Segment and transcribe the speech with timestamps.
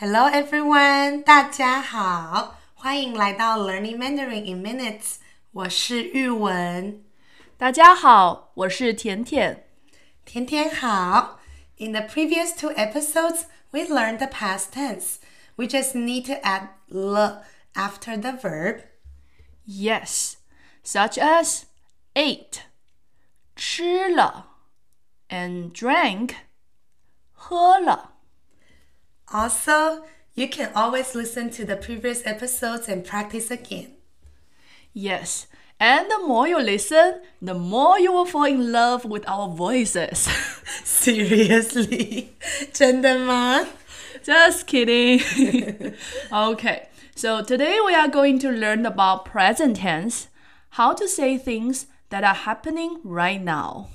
[0.00, 5.16] Hello everyone，大家好，欢迎来到 Learning Mandarin in Minutes，
[5.52, 7.04] 我是玉文。
[7.58, 9.68] 大家好，我是甜甜。
[10.24, 11.38] 甜甜好。
[11.76, 13.42] In the previous two episodes,
[13.72, 15.16] we learned the past tense.
[15.56, 17.44] We just need to add 了
[17.74, 18.84] after the verb.
[19.66, 20.36] Yes,
[20.82, 21.64] such as
[22.14, 22.60] ate,
[23.54, 24.46] 吃了
[25.28, 26.36] and drank,
[27.34, 28.09] 喝了。
[29.33, 33.93] Also, you can always listen to the previous episodes and practice again.
[34.93, 35.47] Yes,
[35.79, 40.27] and the more you listen, the more you will fall in love with our voices.
[40.83, 42.29] Seriously?
[42.71, 43.65] 真的吗?
[44.23, 45.21] Just kidding.
[46.31, 50.27] okay, so today we are going to learn about present tense,
[50.71, 53.89] how to say things that are happening right now.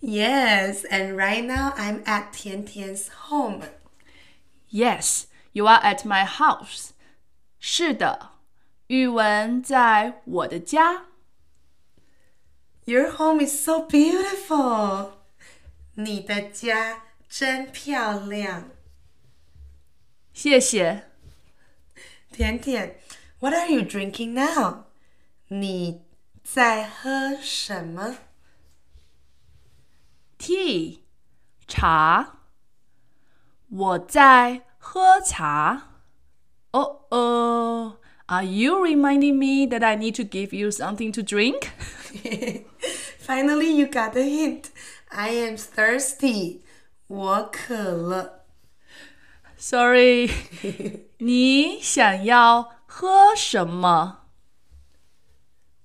[0.00, 3.62] Yes, and right now I'm at Tian Tian's home.
[4.70, 6.90] Yes, you are at my house.
[7.58, 8.32] 是的，
[8.88, 11.06] 语文在我的家。
[12.84, 15.12] Your home is so beautiful.
[15.94, 18.70] 你的家真漂亮。
[20.32, 21.10] 谢谢。
[22.30, 22.98] 甜甜，
[23.38, 24.86] What are you drinking now？
[25.48, 26.04] 你
[26.42, 28.18] 在喝什么？
[30.36, 30.98] Tea，
[31.66, 32.37] 茶。
[33.70, 35.90] 我在喝茶。
[36.70, 37.92] Oh oh,
[38.26, 41.70] are you reminding me that I need to give you something to drink?
[43.18, 44.70] Finally, you got the hint.
[45.10, 46.62] I am thirsty.
[47.06, 48.44] 我渴了。
[49.56, 50.30] Sorry，
[51.18, 54.24] 你想要喝什么？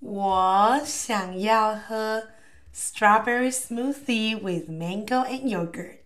[0.00, 2.28] 我想要喝
[2.74, 6.05] strawberry smoothie with mango and yogurt.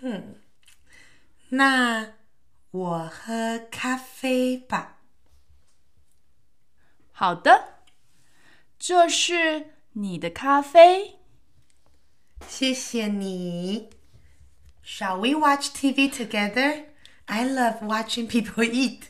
[0.00, 0.36] 嗯，
[1.50, 2.14] 那
[2.70, 4.98] 我喝咖啡吧。
[7.12, 7.80] 好的，
[8.78, 11.18] 这是你的咖啡。
[12.48, 13.90] 谢谢你。
[14.82, 16.86] Shall we watch TV together?
[17.26, 19.02] I love watching people eat.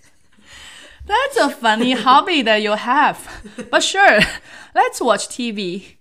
[1.06, 3.16] That's a funny hobby that you have.
[3.70, 4.20] But sure,
[4.74, 5.96] let's watch TV.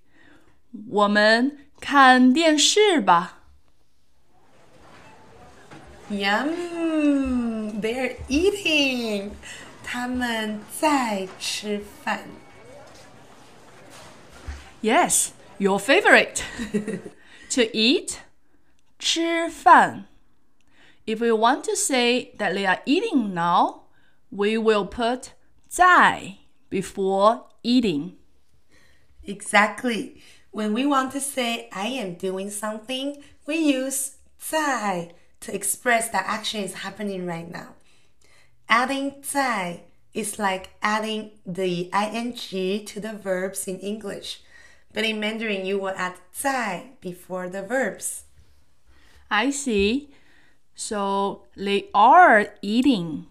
[0.90, 3.43] 我们看电视吧。
[6.10, 7.80] Yum!
[7.82, 9.32] They're eating.
[9.84, 12.24] 他们在吃饭。
[14.82, 16.44] Yes, your favorite.
[17.50, 18.18] to eat,
[19.00, 20.06] 吃饭.
[21.06, 23.86] If we want to say that they are eating now,
[24.30, 25.32] we will put
[25.68, 26.38] 在
[26.70, 28.14] before eating.
[29.26, 30.22] Exactly.
[30.52, 36.26] When we want to say I am doing something, we use 在 to express that
[36.28, 37.76] action is happening right now.
[38.68, 39.82] Adding 在
[40.14, 42.34] is like adding the ing
[42.86, 44.42] to the verbs in English.
[44.94, 48.24] But in Mandarin, you will add 在 before the verbs.
[49.30, 50.10] I see.
[50.76, 53.26] So they are eating.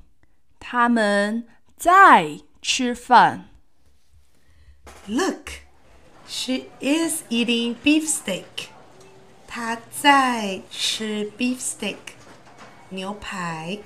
[0.60, 1.46] 他们
[1.76, 3.48] 在吃饭.
[5.06, 5.62] Look,
[6.26, 8.70] she is eating beef steak.
[9.52, 11.96] 他在吃 beef steak
[12.90, 13.78] 牛排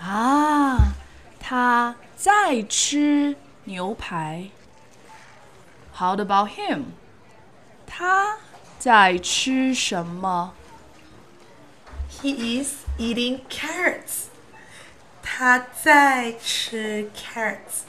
[0.00, 0.94] 啊，
[1.38, 4.50] 他在吃牛排。
[5.94, 6.84] How about him？
[7.86, 8.38] 他
[8.78, 10.54] 在吃什么？
[12.22, 14.28] He is eating carrots。
[15.22, 17.84] 他在吃 carrots，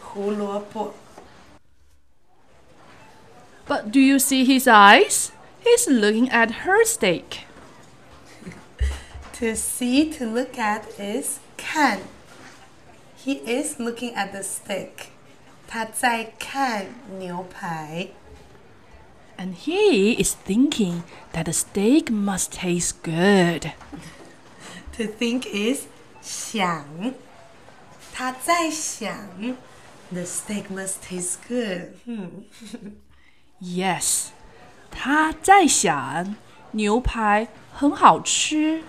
[0.00, 0.94] 胡萝卜。
[3.66, 5.30] But do you see his eyes?
[5.67, 7.45] is looking at her steak.
[9.33, 12.01] to see, to look at is 看.
[13.15, 15.11] He is looking at the steak.
[15.67, 16.85] 他在看
[17.19, 18.07] 牛排。
[19.37, 21.03] And he is thinking
[21.33, 23.73] that the steak must taste good.
[24.97, 25.87] to think is
[28.13, 29.55] 他在想.
[30.11, 31.93] the steak must taste good.
[32.05, 32.43] Hmm.
[33.59, 34.31] yes.
[34.96, 36.36] 他在想
[36.72, 38.82] 牛排很好吃。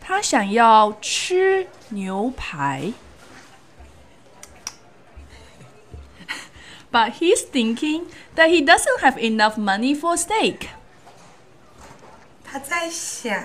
[0.00, 2.92] 他想要吃牛排。
[6.90, 10.68] But he's thinking that he doesn't have enough money for steak.
[12.42, 13.44] 他在想，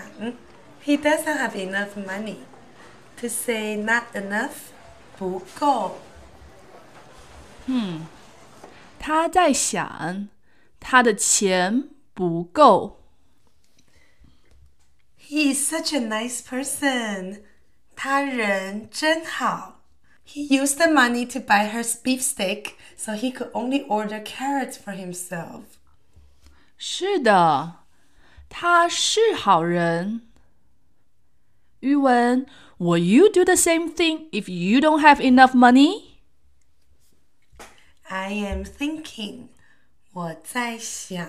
[0.86, 2.38] he doesn't have enough money
[3.20, 4.72] to say not enough
[5.18, 5.98] 不够。
[8.98, 10.30] 他在想，
[10.80, 13.02] 他的钱不够。
[15.20, 17.44] He is such a nice person.
[17.96, 19.82] 他人真好。
[20.26, 25.64] He used the money to buy her beefsteak, so he could only order carrots for himself.
[26.78, 27.84] 是的，
[28.50, 30.22] 他是好人。
[31.82, 32.46] 语文，
[32.78, 36.20] Will you do the same thing if you don't have enough money?
[38.04, 39.50] I am thinking.
[40.13, 41.29] 我在想。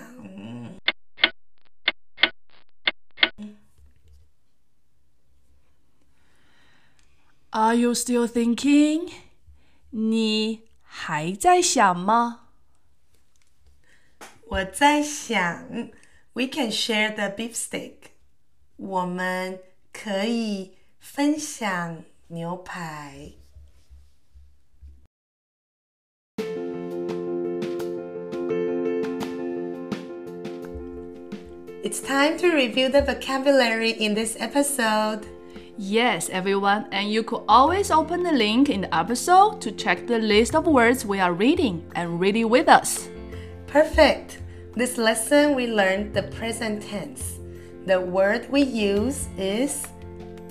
[7.50, 9.12] Are you still thinking?
[9.90, 12.48] 你还在想吗？
[14.46, 15.90] 我在想
[16.32, 18.10] ，we can share the beefsteak。
[18.76, 19.60] 我们
[19.92, 23.32] 可以分享牛排。
[31.82, 35.26] It's time to review the vocabulary in this episode.
[35.78, 40.18] Yes, everyone, and you could always open the link in the episode to check the
[40.18, 43.08] list of words we are reading and read it with us.
[43.66, 44.40] Perfect.
[44.76, 47.38] This lesson we learned the present tense.
[47.86, 49.86] The word we use is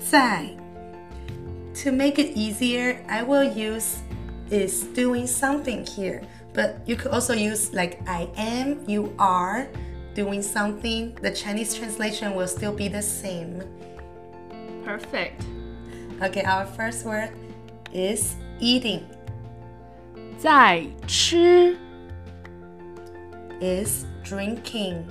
[0.00, 0.58] 在.
[1.84, 4.02] To make it easier, I will use
[4.50, 6.22] is doing something here.
[6.54, 9.68] But you could also use like I am, you are
[10.13, 11.15] doing something.
[11.21, 13.61] The Chinese translation will still be the same.
[14.83, 15.43] Perfect.
[16.21, 17.31] Okay, our first word
[17.93, 19.03] is eating.
[20.37, 21.77] 在吃，
[23.61, 25.03] Is drinking.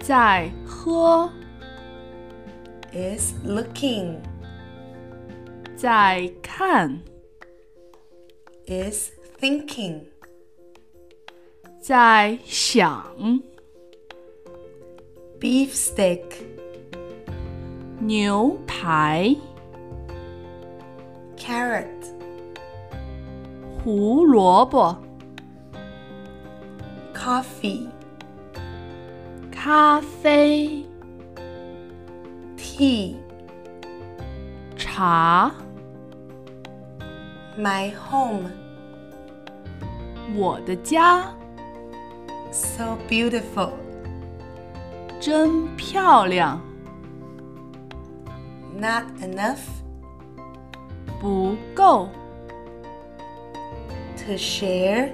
[0.00, 1.30] 在喝，
[2.92, 4.18] Is looking.
[5.76, 7.00] 在看，
[8.66, 9.10] Is
[9.40, 10.02] thinking.
[11.80, 13.04] 在想。
[15.40, 16.22] Beefsteak.
[18.00, 19.34] 牛排、
[21.36, 21.86] Carrot.
[23.82, 24.96] 胡萝卜、
[27.14, 27.88] Coffee.
[29.50, 30.84] 咖啡、
[32.56, 33.16] Tea.
[34.76, 35.52] 茶、
[37.58, 38.50] My home.
[40.34, 41.32] 我的家
[42.50, 43.72] So beautiful.
[45.20, 46.60] 真漂亮，
[48.76, 49.60] Not enough
[51.20, 52.08] 不够
[54.16, 55.10] to share.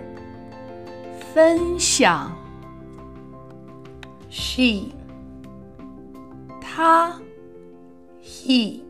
[1.32, 2.37] 分享。
[4.28, 4.92] She.
[6.60, 7.20] 他、
[8.20, 8.81] He.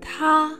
[0.00, 0.58] 他。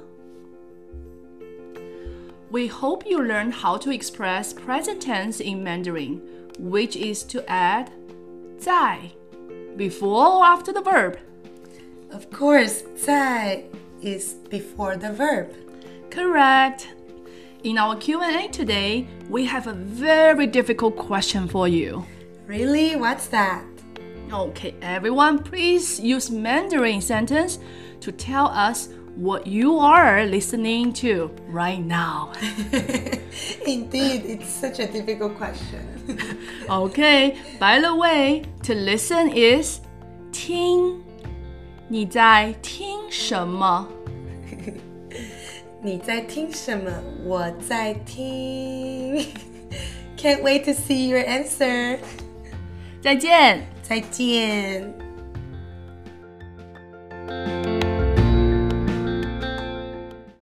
[2.50, 6.20] We hope you learned how to express present tense in Mandarin,
[6.58, 7.88] which is to add
[8.59, 8.99] 在
[9.77, 11.17] before or after the verb.
[12.11, 13.63] Of course, 在
[14.01, 15.53] is before the verb.
[16.09, 16.87] Correct.
[17.63, 22.05] In our Q&A today, we have a very difficult question for you.
[22.47, 22.95] Really?
[22.95, 23.63] What's that?
[24.31, 27.59] Okay, everyone, please use Mandarin sentence
[28.01, 32.32] to tell us what you are listening to right now.
[33.64, 36.18] Indeed, it's such a difficult question.
[36.68, 39.80] Okay, by the way, to listen is
[40.32, 41.00] 听。
[41.88, 43.86] 你在听什么？
[45.82, 46.90] 你在听什么？
[47.24, 49.16] 我在听。
[50.16, 51.98] Can't wait to see your answer.
[53.02, 53.66] 再见。
[53.82, 54.94] 再见。